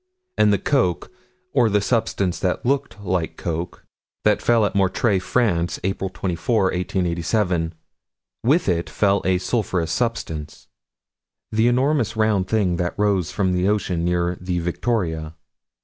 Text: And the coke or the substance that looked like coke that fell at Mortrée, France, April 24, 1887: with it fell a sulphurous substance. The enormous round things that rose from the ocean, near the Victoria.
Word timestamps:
And 0.35 0.51
the 0.51 0.57
coke 0.57 1.11
or 1.53 1.69
the 1.69 1.79
substance 1.79 2.39
that 2.39 2.65
looked 2.65 2.99
like 3.01 3.37
coke 3.37 3.85
that 4.23 4.41
fell 4.41 4.65
at 4.65 4.73
Mortrée, 4.73 5.21
France, 5.21 5.79
April 5.83 6.09
24, 6.11 6.63
1887: 6.73 7.71
with 8.43 8.67
it 8.67 8.89
fell 8.89 9.21
a 9.23 9.37
sulphurous 9.37 9.91
substance. 9.91 10.65
The 11.51 11.67
enormous 11.67 12.15
round 12.15 12.47
things 12.47 12.79
that 12.79 12.97
rose 12.97 13.29
from 13.29 13.53
the 13.53 13.67
ocean, 13.67 14.03
near 14.03 14.35
the 14.41 14.57
Victoria. 14.57 15.35